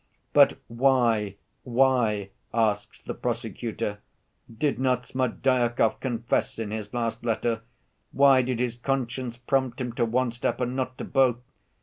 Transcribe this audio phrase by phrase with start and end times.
[0.33, 3.99] "But why, why, asks the prosecutor,
[4.51, 7.61] did not Smerdyakov confess in his last letter?
[8.11, 11.37] Why did his conscience prompt him to one step and not to both?